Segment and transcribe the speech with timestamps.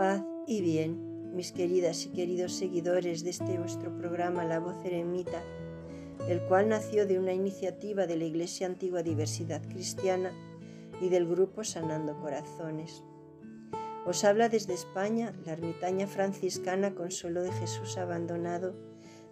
[0.00, 5.42] Paz y bien, mis queridas y queridos seguidores de este vuestro programa La Voz Eremita,
[6.26, 10.32] el cual nació de una iniciativa de la Iglesia Antigua Diversidad Cristiana
[11.02, 13.04] y del grupo Sanando Corazones.
[14.06, 18.74] Os habla desde España la ermitaña franciscana Consuelo de Jesús Abandonado,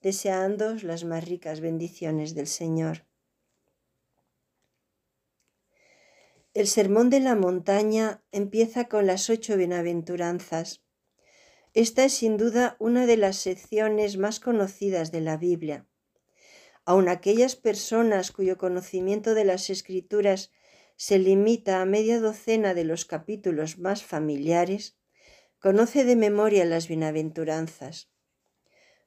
[0.00, 3.04] deseándoos las más ricas bendiciones del Señor.
[6.54, 10.84] El sermón de la montaña empieza con las ocho bienaventuranzas.
[11.72, 15.88] Esta es sin duda una de las secciones más conocidas de la Biblia.
[16.84, 20.52] Aun aquellas personas cuyo conocimiento de las escrituras
[20.94, 24.96] se limita a media docena de los capítulos más familiares,
[25.58, 28.12] conoce de memoria las bienaventuranzas.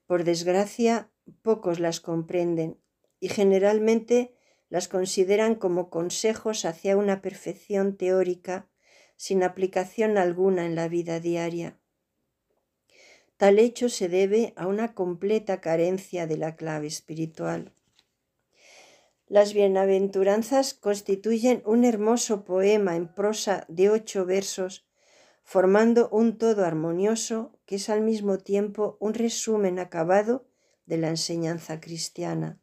[0.06, 2.78] Por desgracia, pocos las comprenden
[3.22, 4.37] y generalmente
[4.70, 8.68] las consideran como consejos hacia una perfección teórica
[9.16, 11.80] sin aplicación alguna en la vida diaria.
[13.38, 17.72] Tal hecho se debe a una completa carencia de la clave espiritual.
[19.28, 24.88] Las bienaventuranzas constituyen un hermoso poema en prosa de ocho versos,
[25.44, 30.48] formando un todo armonioso que es al mismo tiempo un resumen acabado
[30.86, 32.60] de la enseñanza cristiana.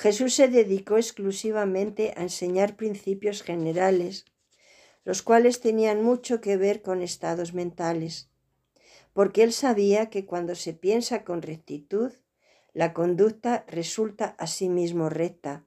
[0.00, 4.24] Jesús se dedicó exclusivamente a enseñar principios generales,
[5.04, 8.30] los cuales tenían mucho que ver con estados mentales,
[9.12, 12.12] porque él sabía que cuando se piensa con rectitud,
[12.72, 15.66] la conducta resulta a sí mismo recta,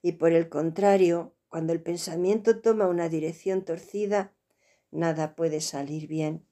[0.00, 4.32] y por el contrario, cuando el pensamiento toma una dirección torcida,
[4.90, 6.47] nada puede salir bien.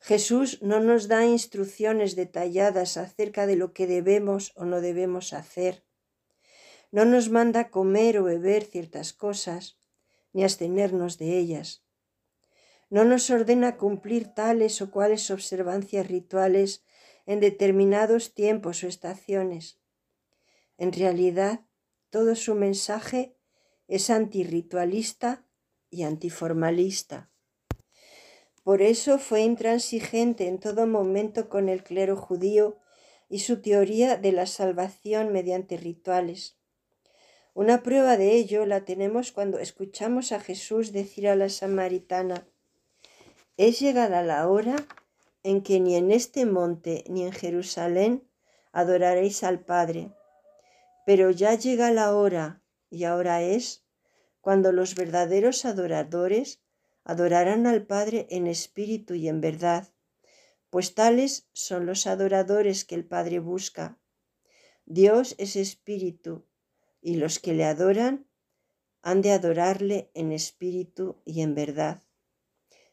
[0.00, 5.84] Jesús no nos da instrucciones detalladas acerca de lo que debemos o no debemos hacer.
[6.90, 9.78] No nos manda comer o beber ciertas cosas,
[10.32, 11.84] ni abstenernos de ellas.
[12.88, 16.82] No nos ordena cumplir tales o cuales observancias rituales
[17.26, 19.78] en determinados tiempos o estaciones.
[20.78, 21.60] En realidad,
[22.08, 23.36] todo su mensaje
[23.86, 25.44] es antirritualista
[25.90, 27.30] y antiformalista.
[28.62, 32.78] Por eso fue intransigente en todo momento con el clero judío
[33.28, 36.58] y su teoría de la salvación mediante rituales.
[37.54, 42.46] Una prueba de ello la tenemos cuando escuchamos a Jesús decir a la samaritana,
[43.56, 44.76] es llegada la hora
[45.42, 48.26] en que ni en este monte ni en Jerusalén
[48.72, 50.12] adoraréis al Padre,
[51.04, 53.84] pero ya llega la hora, y ahora es,
[54.40, 56.62] cuando los verdaderos adoradores
[57.10, 59.92] adorarán al Padre en espíritu y en verdad,
[60.70, 63.98] pues tales son los adoradores que el Padre busca.
[64.86, 66.46] Dios es espíritu,
[67.02, 68.28] y los que le adoran
[69.02, 72.00] han de adorarle en espíritu y en verdad.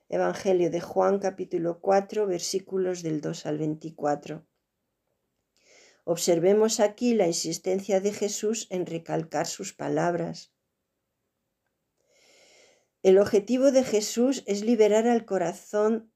[0.09, 4.47] Evangelio de Juan capítulo 4 versículos del 2 al 24.
[6.05, 10.56] Observemos aquí la insistencia de Jesús en recalcar sus palabras.
[13.07, 16.11] El objetivo de Jesús es liberar al corazón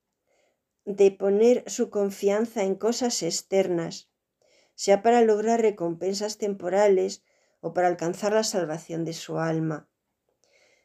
[0.84, 4.09] de poner su confianza en cosas externas,
[4.75, 7.24] sea para lograr recompensas temporales
[7.62, 9.90] o para alcanzar la salvación de su alma.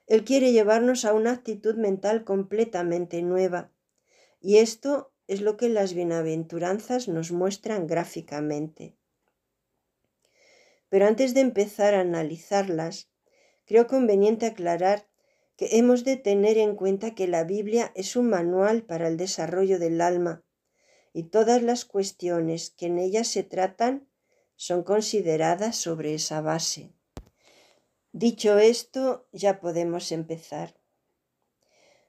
[0.07, 3.73] Él quiere llevarnos a una actitud mental completamente nueva,
[4.41, 8.97] y esto es lo que las bienaventuranzas nos muestran gráficamente.
[10.89, 13.11] Pero antes de empezar a analizarlas,
[13.65, 15.09] creo conveniente aclarar
[15.57, 19.79] que hemos de tener en cuenta que la Biblia es un manual para el desarrollo
[19.79, 20.45] del alma
[21.13, 24.07] y todas las cuestiones que en ella se tratan
[24.55, 26.93] son consideradas sobre esa base.
[28.13, 30.79] Dicho esto, ya podemos empezar.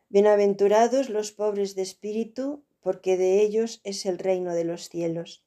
[0.09, 5.46] Bienaventurados los pobres de espíritu, porque de ellos es el reino de los cielos.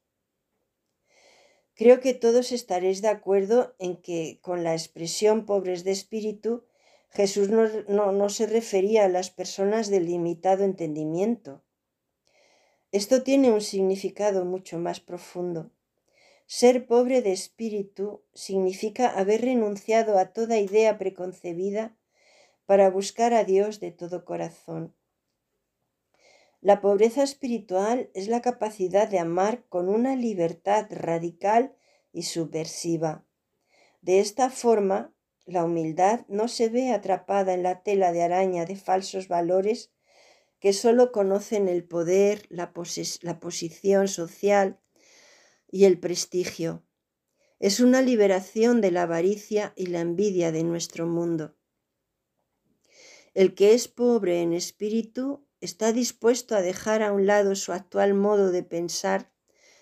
[1.74, 6.64] Creo que todos estaréis de acuerdo en que con la expresión pobres de espíritu
[7.10, 11.62] Jesús no, se refería a las personas de limitado entendimiento.
[12.92, 15.70] Esto tiene un significado mucho más profundo.
[16.46, 21.96] Ser pobre de espíritu significa haber renunciado a toda idea preconcebida
[22.66, 24.94] para buscar a Dios de todo corazón.
[26.60, 31.74] La pobreza espiritual es la capacidad de amar con una libertad radical
[32.12, 33.24] y subversiva.
[34.02, 35.14] De esta forma,
[35.50, 39.90] la humildad no se ve atrapada en la tela de araña de falsos valores
[40.60, 42.72] que solo conocen el poder, la,
[43.22, 44.78] la posición social
[45.68, 46.84] y el prestigio.
[47.58, 51.56] Es una liberación de la avaricia y la envidia de nuestro mundo.
[53.34, 58.14] El que es pobre en espíritu está dispuesto a dejar a un lado su actual
[58.14, 59.32] modo de pensar,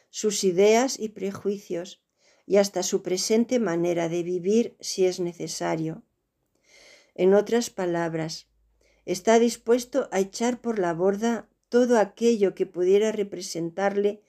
[0.08, 2.02] sus ideas y prejuicios,
[2.48, 6.02] y hasta su presente manera de vivir si es necesario.
[7.14, 8.48] En otras palabras,
[9.04, 14.22] está dispuesto a echar por la borda todo aquello que pudiera representarle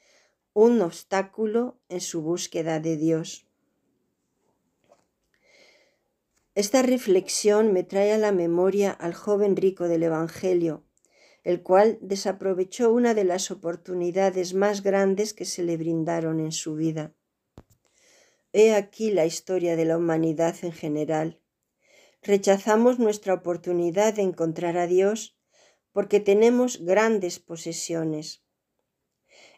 [0.51, 3.45] un obstáculo en su búsqueda de Dios.
[6.55, 10.83] Esta reflexión me trae a la memoria al joven rico del Evangelio,
[11.45, 16.75] el cual desaprovechó una de las oportunidades más grandes que se le brindaron en su
[16.75, 17.13] vida.
[18.51, 21.39] He aquí la historia de la humanidad en general.
[22.23, 25.37] Rechazamos nuestra oportunidad de encontrar a Dios
[25.91, 28.43] porque tenemos grandes posesiones.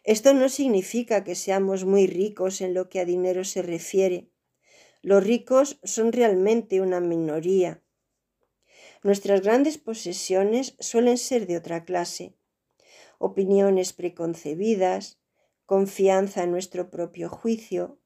[0.04, 4.30] Esto no significa que seamos muy ricos en lo que a dinero se refiere.
[5.00, 7.82] Los ricos son realmente una minoría.
[9.02, 12.36] Nuestras grandes posesiones suelen ser de otra clase.
[13.18, 15.18] Opiniones preconcebidas,
[15.64, 18.01] confianza en nuestro propio juicio,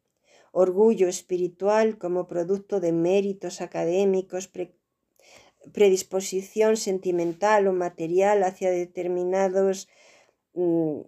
[0.64, 4.50] orgullo espiritual como producto de méritos académicos,
[5.78, 9.86] predisposición sentimental o material hacia determinados,
[10.54, 11.00] mm,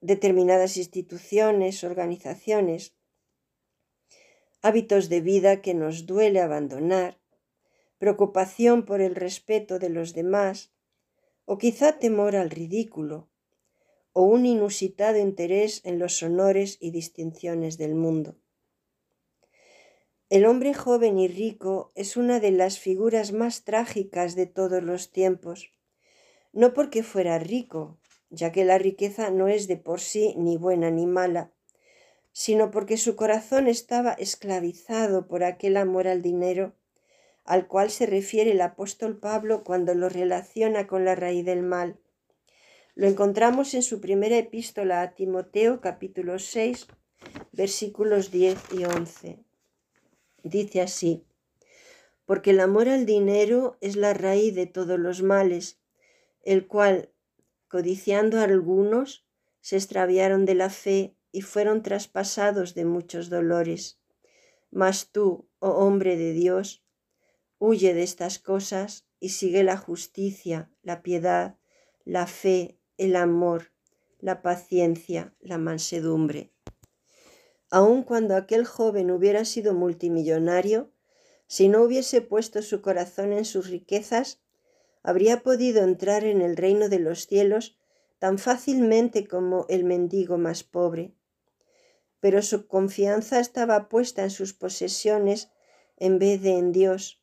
[0.00, 2.96] determinadas instituciones, organizaciones,
[4.62, 7.20] hábitos de vida que nos duele abandonar,
[7.98, 10.72] preocupación por el respeto de los demás,
[11.44, 13.28] o quizá temor al ridículo,
[14.14, 18.39] o un inusitado interés en los honores y distinciones del mundo.
[20.30, 25.10] El hombre joven y rico es una de las figuras más trágicas de todos los
[25.10, 25.72] tiempos,
[26.52, 27.98] no porque fuera rico,
[28.28, 31.50] ya que la riqueza no es de por sí ni buena ni mala,
[32.30, 36.76] sino porque su corazón estaba esclavizado por aquel amor al dinero
[37.44, 41.98] al cual se refiere el apóstol Pablo cuando lo relaciona con la raíz del mal.
[42.94, 46.86] Lo encontramos en su primera epístola a Timoteo capítulo 6
[47.50, 49.49] versículos 10 y 11.
[50.42, 51.24] Dice así,
[52.24, 55.80] porque el amor al dinero es la raíz de todos los males,
[56.42, 57.10] el cual,
[57.68, 59.26] codiciando a algunos,
[59.60, 64.00] se extraviaron de la fe y fueron traspasados de muchos dolores.
[64.70, 66.84] Mas tú, oh hombre de Dios,
[67.58, 71.58] huye de estas cosas y sigue la justicia, la piedad,
[72.04, 73.72] la fe, el amor,
[74.18, 76.52] la paciencia, la mansedumbre.
[77.70, 80.90] Aun cuando aquel joven hubiera sido multimillonario,
[81.46, 84.40] si no hubiese puesto su corazón en sus riquezas,
[85.02, 87.76] habría podido entrar en el reino de los cielos
[88.18, 91.14] tan fácilmente como el mendigo más pobre.
[92.20, 95.50] Pero su confianza estaba puesta en sus posesiones
[95.96, 97.22] en vez de en Dios,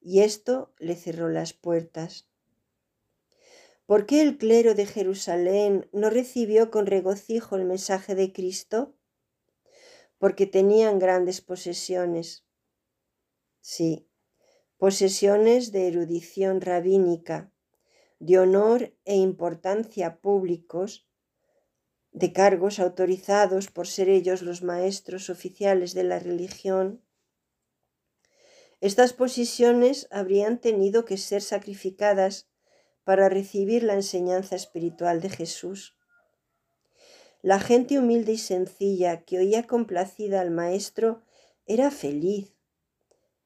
[0.00, 2.28] y esto le cerró las puertas.
[3.86, 8.94] ¿Por qué el clero de Jerusalén no recibió con regocijo el mensaje de Cristo?
[10.20, 12.44] Porque tenían grandes posesiones.
[13.62, 14.06] Sí,
[14.76, 17.50] posesiones de erudición rabínica,
[18.18, 21.08] de honor e importancia públicos,
[22.12, 27.02] de cargos autorizados por ser ellos los maestros oficiales de la religión.
[28.82, 32.50] Estas posiciones habrían tenido que ser sacrificadas
[33.04, 35.96] para recibir la enseñanza espiritual de Jesús.
[37.42, 41.22] La gente humilde y sencilla que oía complacida al maestro
[41.66, 42.54] era feliz,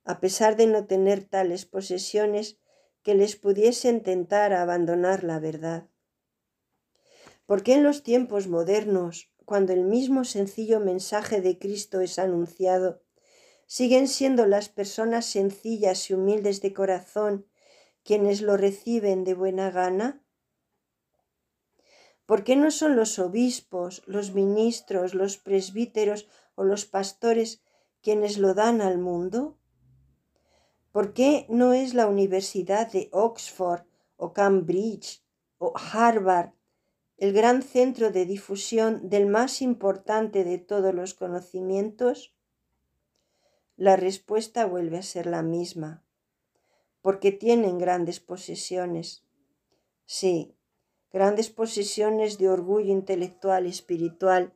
[0.05, 2.59] a pesar de no tener tales posesiones
[3.03, 5.89] que les pudiesen tentar a abandonar la verdad.
[7.47, 13.03] Porque en los tiempos modernos, cuando el mismo sencillo mensaje de Cristo es anunciado,
[13.67, 17.47] siguen siendo las personas sencillas y humildes de corazón
[18.03, 20.24] quienes lo reciben de buena gana?
[22.27, 27.63] ¿Por qué no son los obispos, los ministros, los presbíteros o los pastores
[28.03, 29.59] quienes lo dan al mundo?
[30.91, 33.83] ¿Por qué no es la Universidad de Oxford
[34.17, 35.23] o Cambridge
[35.59, 36.53] o Harvard
[37.17, 42.35] el gran centro de difusión del más importante de todos los conocimientos?
[43.77, 46.05] La respuesta vuelve a ser la misma,
[47.03, 49.25] porque tienen grandes posesiones.
[50.07, 50.55] Sí,
[51.15, 54.53] grandes posesiones de orgullo intelectual y espiritual,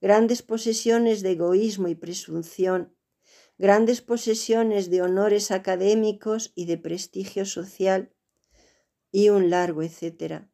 [0.00, 2.96] grandes posesiones de egoísmo y presunción,
[3.58, 8.12] grandes posesiones de honores académicos y de prestigio social,
[9.12, 10.50] y un largo etcétera.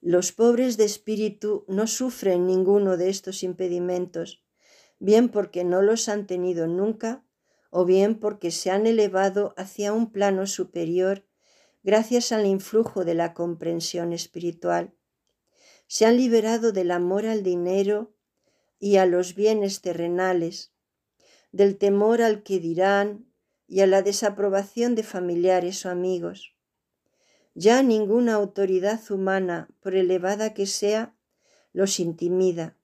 [0.00, 4.44] Los pobres de espíritu no sufren ninguno de estos impedimentos,
[5.00, 7.26] bien porque no los han tenido nunca
[7.68, 11.26] o bien porque se han elevado hacia un plano superior
[11.82, 14.92] gracias al influjo de la comprensión espiritual.
[15.86, 18.12] Se han liberado del amor al dinero
[18.78, 20.72] y a los bienes terrenales,
[21.52, 23.26] del temor al que dirán
[23.66, 26.54] y a la desaprobación de familiares o amigos.
[27.54, 31.14] Ya ninguna autoridad humana, por elevada que sea,
[31.72, 32.76] los intimida.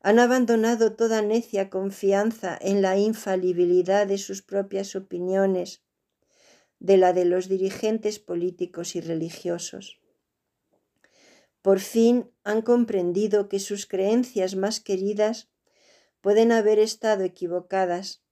[0.00, 5.82] Han abandonado toda necia confianza en la infalibilidad de sus propias opiniones,
[6.80, 10.00] de la de los dirigentes políticos y religiosos.
[11.62, 15.50] Por fin han comprendido que sus creencias más queridas
[16.20, 18.22] pueden haber estado equivocadas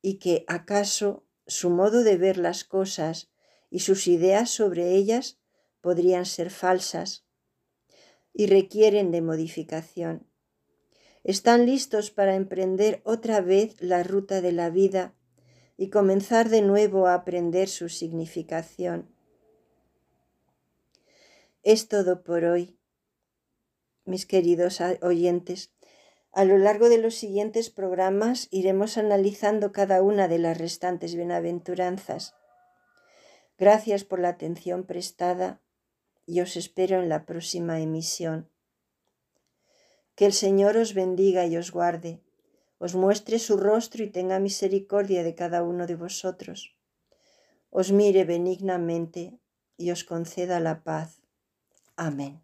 [0.00, 3.30] y que acaso su modo de ver las cosas
[3.70, 5.38] y sus ideas sobre ellas
[5.80, 7.24] podrían ser falsas
[8.32, 10.26] y requieren de modificación.
[11.24, 15.14] Están listos para emprender otra vez la ruta de la vida
[15.76, 19.08] y comenzar de nuevo a aprender su significación.
[21.62, 22.76] Es todo por hoy,
[24.04, 25.72] mis queridos oyentes.
[26.32, 32.34] A lo largo de los siguientes programas iremos analizando cada una de las restantes bienaventuranzas.
[33.58, 35.60] Gracias por la atención prestada
[36.26, 38.48] y os espero en la próxima emisión.
[40.14, 42.20] Que el Señor os bendiga y os guarde,
[42.84, 46.58] os muestre su rostro y tenga misericordia de cada uno de vosotros,
[47.70, 49.38] os mire benignamente
[49.76, 51.22] y os conceda la paz.
[51.96, 52.34] Amén.